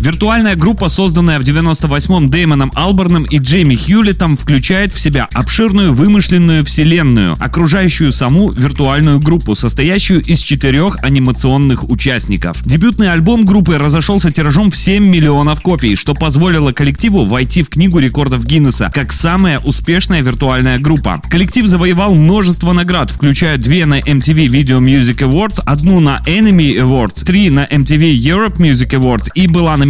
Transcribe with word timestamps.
Виртуальная 0.00 0.54
группа, 0.54 0.88
созданная 0.88 1.40
в 1.40 1.42
98-м 1.42 2.30
Дэймоном 2.30 2.70
Алборном 2.76 3.24
и 3.24 3.38
Джейми 3.38 3.74
Хьюлетом, 3.74 4.36
включает 4.36 4.94
в 4.94 5.00
себя 5.00 5.28
обширную 5.34 5.92
вымышленную 5.92 6.64
вселенную, 6.64 7.34
окружающую 7.40 8.12
саму 8.12 8.52
виртуальную 8.52 9.18
группу, 9.18 9.56
состоящую 9.56 10.22
из 10.22 10.38
четырех 10.40 11.02
анимационных 11.02 11.90
участников. 11.90 12.62
Дебютный 12.64 13.12
альбом 13.12 13.44
группы 13.44 13.76
разошелся 13.76 14.30
тиражом 14.30 14.70
в 14.70 14.76
7 14.76 15.04
миллионов 15.04 15.62
копий, 15.62 15.96
что 15.96 16.14
позволило 16.14 16.70
коллективу 16.70 17.24
войти 17.24 17.64
в 17.64 17.68
книгу 17.68 17.98
рекордов 17.98 18.44
Гиннесса 18.44 18.92
как 18.94 19.12
самая 19.12 19.58
успешная 19.58 20.22
виртуальная 20.22 20.78
группа. 20.78 21.20
Коллектив 21.28 21.66
завоевал 21.66 22.14
множество 22.14 22.72
наград, 22.72 23.10
включая 23.10 23.58
две 23.58 23.84
на 23.84 23.98
MTV 23.98 24.46
Video 24.46 24.78
Music 24.78 25.28
Awards, 25.28 25.60
одну 25.66 25.98
на 25.98 26.22
Enemy 26.24 26.76
Awards, 26.76 27.24
три 27.24 27.50
на 27.50 27.66
MTV 27.66 28.16
Europe 28.16 28.58
Music 28.58 28.90
Awards 28.90 29.26
и 29.34 29.48
была 29.48 29.76
номинирована 29.76 29.87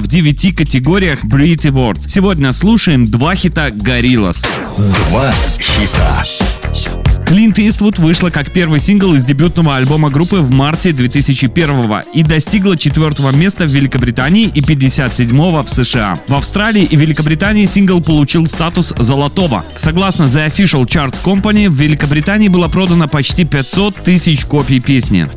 в 0.00 0.06
9 0.06 0.54
категориях 0.54 1.24
Brit 1.24 1.62
Awards. 1.70 2.08
Сегодня 2.08 2.52
слушаем 2.52 3.04
два 3.04 3.34
хита 3.34 3.68
Gorillaz. 3.68 4.46
Два 4.76 5.32
хита. 5.58 6.24
Клинт 7.28 7.58
Иствуд 7.58 7.98
вышла 7.98 8.30
как 8.30 8.50
первый 8.52 8.80
сингл 8.80 9.12
из 9.12 9.22
дебютного 9.22 9.76
альбома 9.76 10.08
группы 10.08 10.36
в 10.36 10.50
марте 10.50 10.92
2001 10.92 12.02
и 12.14 12.22
достигла 12.22 12.74
четвертого 12.76 13.30
места 13.32 13.66
в 13.66 13.68
Великобритании 13.68 14.50
и 14.54 14.60
57-го 14.60 15.62
в 15.62 15.68
США. 15.68 16.18
В 16.26 16.34
Австралии 16.34 16.84
и 16.84 16.96
Великобритании 16.96 17.66
сингл 17.66 18.00
получил 18.00 18.46
статус 18.46 18.94
золотого. 18.98 19.62
Согласно 19.76 20.24
The 20.24 20.50
Official 20.50 20.86
Charts 20.86 21.22
Company, 21.22 21.68
в 21.68 21.74
Великобритании 21.74 22.48
было 22.48 22.68
продано 22.68 23.08
почти 23.08 23.44
500 23.44 23.96
тысяч 23.96 24.46
копий 24.46 24.80
песни. 24.80 25.28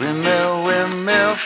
Windmill, 0.00 0.64
windmill 0.64 1.36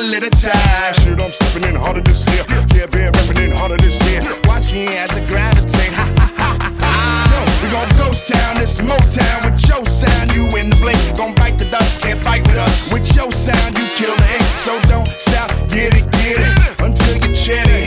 attack. 0.00 0.94
Shit, 0.96 1.20
I'm 1.20 1.32
stepping 1.32 1.68
in 1.68 1.74
harder 1.74 2.00
this 2.00 2.26
year. 2.28 2.44
Yeah, 2.74 2.86
been 2.86 3.12
repping 3.12 3.44
in 3.44 3.50
harder 3.50 3.76
this 3.76 4.02
year. 4.04 4.20
Watch 4.44 4.72
me 4.72 4.86
as 4.96 5.10
I 5.10 5.24
gravitate. 5.26 5.92
Ha 5.92 6.04
ha 6.18 6.32
ha 6.36 6.56
ha 6.60 6.70
ha. 6.80 7.26
Yo, 7.32 7.40
we 7.64 7.72
gon' 7.72 7.88
ghost 7.96 8.28
town, 8.28 8.56
this 8.56 8.76
Motown 8.78 9.44
with 9.44 9.68
your 9.68 9.86
sound. 9.86 10.34
You 10.34 10.44
in 10.56 10.70
the 10.70 10.76
blink, 10.76 11.00
gon' 11.16 11.34
bite 11.34 11.58
the 11.58 11.64
dust, 11.66 12.02
can't 12.02 12.22
fight 12.22 12.46
with 12.46 12.56
us. 12.56 12.92
With 12.92 13.14
your 13.16 13.32
sound, 13.32 13.78
you 13.78 13.86
kill 13.96 14.14
the 14.14 14.28
ink. 14.36 14.44
So 14.58 14.78
don't 14.82 15.08
stop, 15.18 15.50
get 15.68 15.96
it, 15.96 16.10
get 16.12 16.40
it. 16.44 16.80
Until 16.80 17.16
you 17.16 17.34
chat 17.34 17.66
it, 17.68 17.85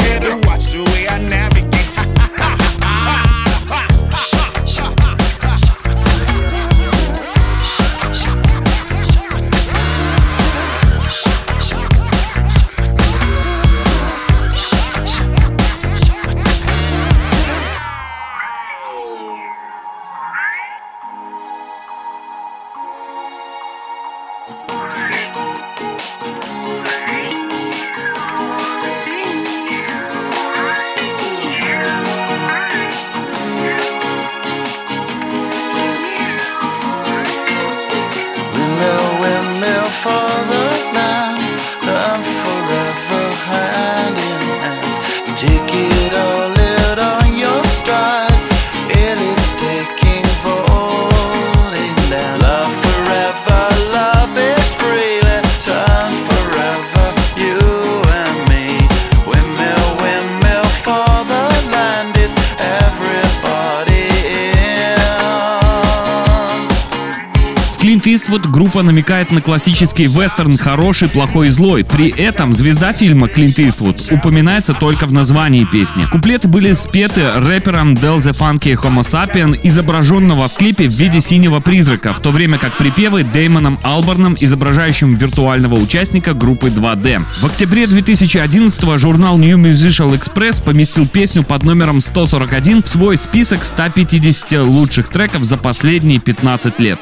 Иствуд 68.29 68.45
группа 68.51 68.83
намекает 68.83 69.31
на 69.31 69.41
классический 69.41 70.05
вестерн 70.05 70.55
«Хороший, 70.55 71.09
плохой 71.09 71.47
и 71.47 71.49
злой». 71.49 71.83
При 71.83 72.09
этом 72.09 72.53
звезда 72.53 72.93
фильма 72.93 73.27
Клинт 73.27 73.57
Иствуд 73.57 74.03
упоминается 74.11 74.75
только 74.75 75.07
в 75.07 75.11
названии 75.11 75.63
песни. 75.63 76.05
Куплеты 76.11 76.47
были 76.47 76.73
спеты 76.73 77.31
рэпером 77.31 77.95
Del 77.95 78.17
the 78.17 78.37
Funky 78.37 78.75
Homo 78.75 79.01
Sapien, 79.01 79.59
изображенного 79.63 80.47
в 80.47 80.53
клипе 80.53 80.87
в 80.87 80.91
виде 80.91 81.21
синего 81.21 81.59
призрака, 81.59 82.13
в 82.13 82.19
то 82.19 82.29
время 82.29 82.59
как 82.59 82.77
припевы 82.77 83.23
Дэймоном 83.23 83.79
Алборном, 83.81 84.37
изображающим 84.39 85.15
виртуального 85.15 85.73
участника 85.73 86.35
группы 86.35 86.67
2D. 86.67 87.23
В 87.41 87.47
октябре 87.47 87.87
2011 87.87 88.99
журнал 88.99 89.39
New 89.39 89.57
Musical 89.57 90.15
Express 90.15 90.63
поместил 90.63 91.07
песню 91.07 91.43
под 91.43 91.63
номером 91.63 91.99
141 91.99 92.83
в 92.83 92.87
свой 92.87 93.17
список 93.17 93.65
150 93.65 94.51
лучших 94.67 95.09
треков 95.09 95.45
за 95.45 95.57
последние 95.57 96.19
15 96.19 96.79
лет. 96.79 96.99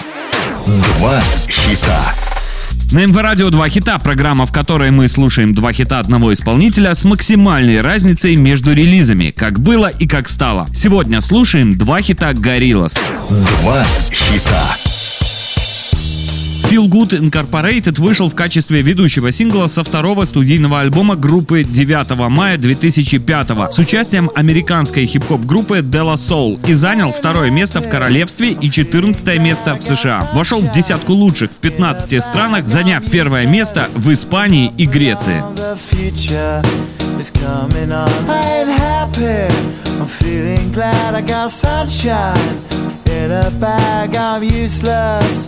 Два 0.67 1.21
хита. 1.47 2.13
На 2.91 3.05
МВ 3.05 3.15
Радио 3.15 3.49
два 3.49 3.69
хита, 3.69 3.97
программа, 3.99 4.45
в 4.45 4.51
которой 4.51 4.91
мы 4.91 5.07
слушаем 5.07 5.55
два 5.55 5.71
хита 5.71 5.97
одного 5.99 6.33
исполнителя 6.33 6.93
с 6.93 7.05
максимальной 7.05 7.79
разницей 7.79 8.35
между 8.35 8.73
релизами, 8.73 9.31
как 9.31 9.61
было 9.61 9.87
и 9.87 10.05
как 10.07 10.27
стало. 10.27 10.67
Сегодня 10.73 11.21
слушаем 11.21 11.77
два 11.77 12.01
хита 12.01 12.31
Gorillaz. 12.31 12.99
Два 13.61 13.85
хита. 14.11 14.86
Feel 16.69 16.89
Good 16.89 17.11
Incorporated 17.11 18.01
вышел 18.01 18.27
в 18.27 18.35
качестве 18.35 18.81
ведущего 18.81 19.31
сингла 19.31 19.67
со 19.67 19.85
второго 19.85 20.25
студийного 20.25 20.81
альбома 20.81 21.15
группы 21.15 21.63
9 21.63 22.29
мая 22.29 22.57
2005 22.57 23.47
с 23.71 23.79
участием 23.79 24.29
американской 24.35 25.05
хип-хоп 25.05 25.45
группы 25.45 25.77
Della 25.77 26.15
Soul 26.15 26.59
и 26.67 26.73
занял 26.73 27.13
второе 27.13 27.51
место 27.51 27.79
в 27.79 27.87
королевстве 27.87 28.51
и 28.51 28.69
14 28.69 29.39
место 29.39 29.75
в 29.75 29.81
США. 29.81 30.29
Вошел 30.33 30.59
в 30.59 30.69
десятку 30.73 31.13
лучших 31.13 31.51
в 31.51 31.55
15 31.55 32.21
странах, 32.21 32.67
заняв 32.67 33.01
первое 33.09 33.47
место 33.47 33.87
в 33.95 34.11
Испании 34.11 34.73
и 34.77 34.85
Греции. 34.85 35.41
In 43.17 43.31
a 43.31 43.49
bag. 43.59 44.15
I'm 44.15 44.43
useless, 44.43 45.47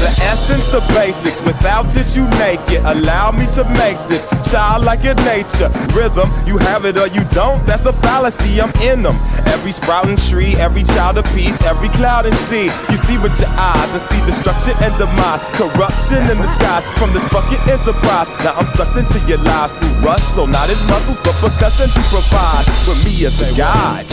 The 0.05 0.21
essence, 0.21 0.67
the 0.67 0.81
basics. 0.93 1.41
Without 1.41 1.89
it, 1.97 2.15
you 2.15 2.29
make 2.37 2.61
it. 2.69 2.85
Allow 2.85 3.31
me 3.31 3.49
to 3.57 3.63
make 3.73 3.97
this 4.05 4.21
child 4.51 4.85
like 4.85 5.01
your 5.03 5.17
nature. 5.25 5.73
Rhythm, 5.97 6.29
you 6.45 6.59
have 6.59 6.85
it 6.85 6.95
or 6.95 7.07
you 7.07 7.25
don't. 7.33 7.57
That's 7.65 7.85
a 7.85 7.93
fallacy. 8.05 8.61
I'm 8.61 8.69
in 8.85 9.01
them. 9.01 9.17
Every 9.49 9.71
sprouting 9.71 10.17
tree, 10.29 10.53
every 10.57 10.83
child 10.93 11.17
of 11.17 11.25
peace, 11.33 11.59
every 11.63 11.89
cloud 11.89 12.27
and 12.27 12.37
sea. 12.45 12.69
You 12.93 12.97
see 13.09 13.17
with 13.17 13.33
your 13.41 13.49
eyes 13.57 13.89
and 13.97 14.03
see 14.05 14.21
destruction 14.29 14.77
and 14.77 14.93
demise. 15.01 15.41
Corruption 15.57 16.21
in 16.29 16.37
the 16.37 16.53
skies 16.53 16.85
from 17.01 17.11
this 17.11 17.25
fucking 17.33 17.65
enterprise. 17.65 18.29
Now 18.45 18.53
I'm 18.61 18.67
sucked 18.77 18.97
into 18.97 19.17
your 19.25 19.41
lies 19.41 19.71
through 19.73 20.05
rust. 20.05 20.35
So 20.35 20.45
not 20.45 20.69
as 20.69 20.77
muscles, 20.85 21.17
but 21.25 21.33
percussion 21.41 21.89
to 21.89 22.01
provide 22.13 22.69
with 22.85 23.01
me 23.09 23.25
as 23.25 23.41
a 23.41 23.57
guide. 23.57 24.05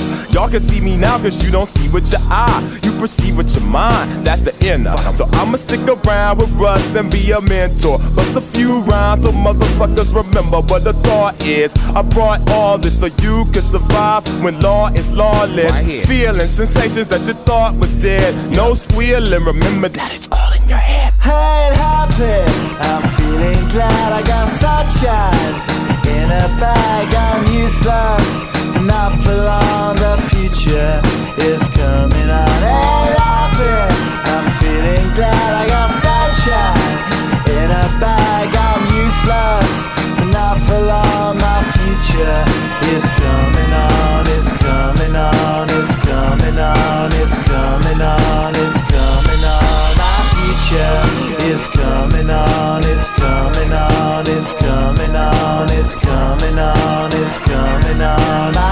Y'all 0.43 0.51
can 0.51 0.59
see 0.59 0.81
me 0.81 0.97
now 0.97 1.19
cause 1.19 1.45
you 1.45 1.53
don't 1.53 1.69
see 1.69 1.89
with 1.91 2.11
your 2.11 2.21
eye. 2.25 2.81
You 2.83 2.91
perceive 2.99 3.37
with 3.37 3.55
your 3.55 3.63
mind. 3.63 4.27
That's 4.27 4.43
the 4.43 4.53
inner. 4.67 4.97
So 5.15 5.29
I'ma 5.35 5.57
stick 5.57 5.87
around 5.87 6.39
with 6.39 6.51
Russ 6.55 6.85
and 6.97 7.09
be 7.13 7.31
a 7.31 7.41
mentor. 7.41 7.99
Bust 8.17 8.35
a 8.35 8.41
few 8.41 8.81
rhymes 8.81 9.23
so 9.23 9.31
motherfuckers 9.31 10.13
remember 10.13 10.61
what 10.63 10.83
the 10.83 10.95
thought 10.95 11.41
is. 11.47 11.73
I 11.95 12.03
brought 12.03 12.41
all 12.51 12.77
this 12.77 12.99
so 12.99 13.07
you 13.07 13.45
can 13.53 13.63
survive 13.63 14.27
when 14.43 14.59
law 14.59 14.89
is 14.89 15.09
lawless. 15.13 15.79
Feeling 16.09 16.41
sensations 16.41 17.07
that 17.07 17.25
you 17.25 17.35
thought 17.35 17.77
was 17.77 17.93
dead. 18.03 18.35
No 18.51 18.75
squealing. 18.75 19.45
Remember 19.45 19.91
that 19.91 20.13
it's 20.13 20.27
all 20.33 20.53
in 20.55 20.69
your 20.69 20.79
head. 20.79 21.15
I 21.23 21.69
ain't 21.69 21.77
happy. 21.77 22.51
I'm 22.83 23.03
feeling 23.15 23.69
glad 23.71 24.13
I 24.13 24.23
got 24.27 24.49
sunshine 24.49 25.55
in 26.19 26.33
a 26.33 26.49
bag. 26.59 27.15
I'm 27.15 27.47
useless, 27.55 28.41
not 29.03 29.19
for 29.25 29.35
long. 29.35 29.97
The 29.97 30.15
future 30.31 30.95
is 31.51 31.63
coming 31.79 32.31
on. 32.31 32.59
I'm 34.31 34.47
feeling 34.61 35.07
glad 35.19 35.51
I 35.63 35.65
got 35.75 35.91
sunshine 35.91 36.99
in 37.57 37.69
a 37.83 37.87
bag. 37.99 38.47
I'm 38.69 38.83
useless, 39.03 39.75
not 40.31 40.57
for 40.67 40.79
long. 40.93 41.35
My 41.39 41.61
future 41.75 42.39
is 42.95 43.05
coming 43.23 43.73
on. 43.87 44.23
It's 44.37 44.51
coming 44.67 45.17
on. 45.17 45.67
It's 45.79 45.95
coming 46.07 46.59
on. 46.59 47.11
It's 47.23 47.37
coming 47.51 48.03
on. 48.15 48.55
It's 48.63 48.79
coming 48.95 49.43
on. 49.57 49.91
My 50.03 50.19
future 50.31 51.03
is 51.51 51.67
coming 51.75 52.31
on. 52.31 52.83
It's 52.93 53.09
coming 53.19 53.73
on. 53.73 54.23
It's 54.37 54.51
coming 54.63 55.17
on. 55.17 55.67
It's 55.79 55.95
coming 56.07 56.59
on. 56.59 57.11
It's 57.13 57.37
coming 57.51 58.01
on. 58.01 58.72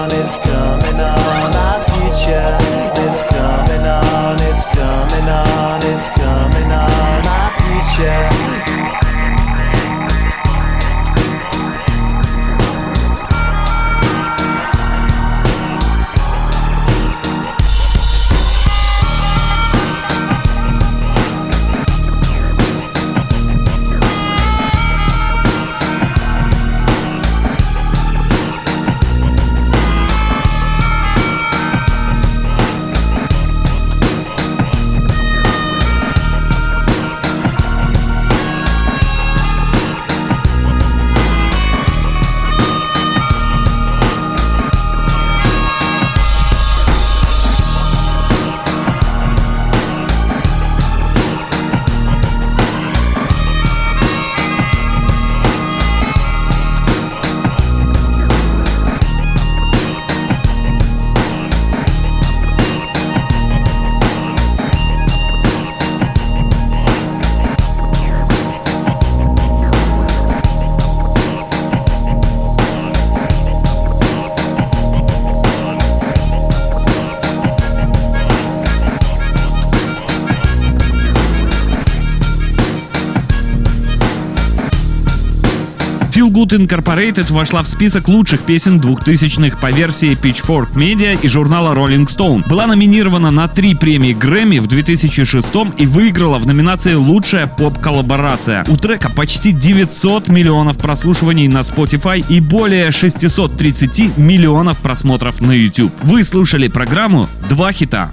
Feel 86.31 86.47
Good 86.47 86.67
Incorporated 86.67 87.31
вошла 87.31 87.61
в 87.63 87.67
список 87.67 88.07
лучших 88.07 88.41
песен 88.41 88.79
2000-х 88.79 89.57
по 89.57 89.71
версии 89.71 90.11
Pitchfork 90.11 90.73
Media 90.73 91.19
и 91.21 91.27
журнала 91.27 91.75
Rolling 91.75 92.07
Stone. 92.07 92.47
Была 92.47 92.67
номинирована 92.67 93.31
на 93.31 93.47
три 93.47 93.75
премии 93.75 94.13
Грэмми 94.13 94.59
в 94.59 94.67
2006 94.67 95.47
и 95.77 95.85
выиграла 95.85 96.39
в 96.39 96.47
номинации 96.47 96.93
«Лучшая 96.93 97.47
поп-коллаборация». 97.47 98.63
У 98.67 98.77
трека 98.77 99.09
почти 99.09 99.51
900 99.51 100.29
миллионов 100.29 100.77
прослушиваний 100.77 101.47
на 101.47 101.59
Spotify 101.59 102.25
и 102.27 102.39
более 102.39 102.91
630 102.91 104.17
миллионов 104.17 104.77
просмотров 104.77 105.41
на 105.41 105.51
YouTube. 105.51 105.91
Вы 106.03 106.23
слушали 106.23 106.67
программу 106.67 107.27
«Два 107.49 107.71
хита». 107.71 108.11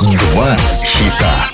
Два 0.00 0.56
хита. 0.82 1.48